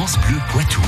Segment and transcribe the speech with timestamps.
[0.00, 0.80] France Bleu Poitou.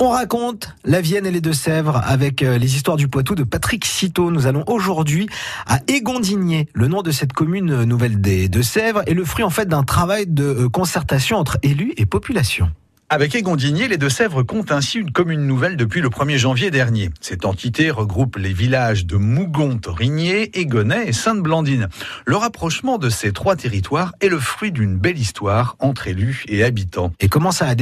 [0.00, 3.86] On raconte la Vienne et les Deux-Sèvres avec euh, les histoires du Poitou de Patrick
[3.86, 4.30] Citeau.
[4.30, 5.30] Nous allons aujourd'hui
[5.66, 9.64] à Égondigné, le nom de cette commune nouvelle des Deux-Sèvres est le fruit en fait
[9.64, 12.70] d'un travail de euh, concertation entre élus et population.
[13.10, 17.08] Avec Égondigné, les Deux-Sèvres comptent ainsi une commune nouvelle depuis le 1er janvier dernier.
[17.22, 21.88] Cette entité regroupe les villages de Mougon, Torigné, Égonnet et Sainte-Blandine.
[22.26, 26.62] Le rapprochement de ces trois territoires est le fruit d'une belle histoire entre élus et
[26.64, 27.10] habitants.
[27.18, 27.74] Et comment ça a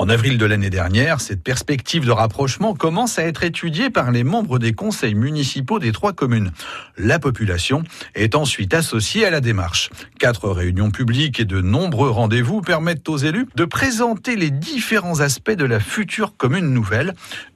[0.00, 4.24] en avril de l'année dernière, cette perspective de rapprochement commence à être étudiée par les
[4.24, 6.52] membres des conseils municipaux des trois communes.
[6.96, 7.82] La population
[8.14, 9.90] est ensuite associée à la démarche.
[10.18, 15.50] Quatre réunions publiques et de nombreux rendez-vous permettent aux élus de présenter les différents aspects
[15.50, 17.12] de la future commune nouvelle,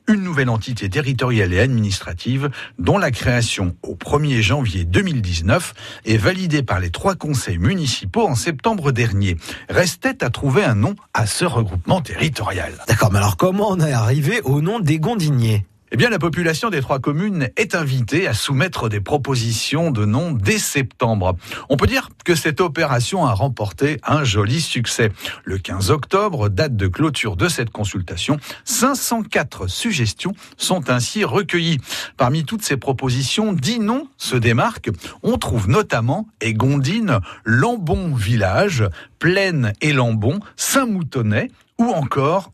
[0.08, 6.62] une nouvelle entité territoriale et administrative dont la création au 1er janvier 2019 est validée
[6.62, 9.36] par les trois conseils municipaux en septembre dernier.
[9.68, 12.72] Restait à trouver un nom à ce regroupement territorial.
[12.88, 15.64] D'accord, mais alors comment on est arrivé au nom des Gondiniers
[15.94, 20.32] eh bien, la population des trois communes est invitée à soumettre des propositions de nom
[20.32, 21.36] dès septembre.
[21.68, 25.12] On peut dire que cette opération a remporté un joli succès.
[25.44, 31.78] Le 15 octobre, date de clôture de cette consultation, 504 suggestions sont ainsi recueillies.
[32.16, 34.90] Parmi toutes ces propositions, 10 noms se démarquent.
[35.22, 38.82] On trouve notamment Égondine, Lambon Village,
[39.24, 42.52] Plaine et Lambon, Saint-Moutonnet, ou encore.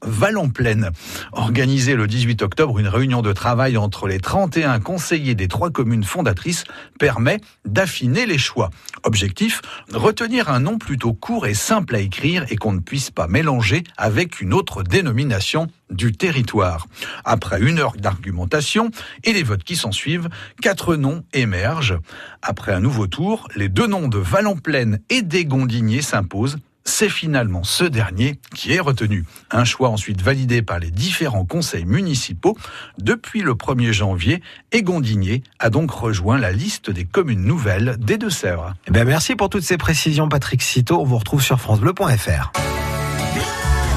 [1.33, 6.05] Organisée le 18 octobre, une réunion de travail entre les 31 conseillers des trois communes
[6.05, 6.63] fondatrices
[7.01, 8.71] permet d'affiner les choix.
[9.03, 13.27] Objectif, retenir un nom plutôt court et simple à écrire et qu'on ne puisse pas
[13.27, 16.87] mélanger avec une autre dénomination du territoire.
[17.25, 18.91] Après une heure d'argumentation
[19.25, 20.29] et les votes qui s'en suivent,
[20.63, 21.99] quatre noms émergent.
[22.43, 27.63] Après un nouveau tour, les deux noms de Val-en-Plaine et des Gondiniers s'imposent c'est finalement
[27.65, 29.25] ce dernier qui est retenu.
[29.51, 32.57] Un choix ensuite validé par les différents conseils municipaux.
[32.99, 38.75] Depuis le 1er janvier, Égondigné a donc rejoint la liste des communes nouvelles des Deux-Sèvres.
[38.87, 41.01] Eh ben, merci pour toutes ces précisions, Patrick Citeau.
[41.01, 42.53] On vous retrouve sur FranceBleu.fr.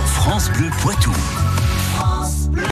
[0.05, 1.11] France Bleu Poitou.